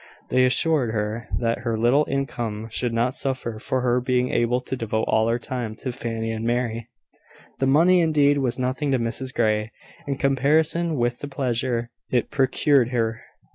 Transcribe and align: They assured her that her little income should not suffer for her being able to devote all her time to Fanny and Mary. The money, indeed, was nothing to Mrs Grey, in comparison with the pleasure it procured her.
They 0.29 0.45
assured 0.45 0.95
her 0.95 1.27
that 1.37 1.59
her 1.59 1.77
little 1.77 2.07
income 2.09 2.69
should 2.71 2.91
not 2.91 3.13
suffer 3.13 3.59
for 3.59 3.81
her 3.81 4.01
being 4.01 4.31
able 4.31 4.59
to 4.59 4.75
devote 4.75 5.03
all 5.03 5.27
her 5.27 5.37
time 5.37 5.75
to 5.75 5.91
Fanny 5.91 6.31
and 6.31 6.43
Mary. 6.43 6.87
The 7.59 7.67
money, 7.67 8.01
indeed, 8.01 8.39
was 8.39 8.57
nothing 8.57 8.91
to 8.93 8.97
Mrs 8.97 9.31
Grey, 9.31 9.71
in 10.07 10.15
comparison 10.15 10.95
with 10.95 11.19
the 11.19 11.27
pleasure 11.27 11.91
it 12.09 12.31
procured 12.31 12.89
her. 12.89 13.21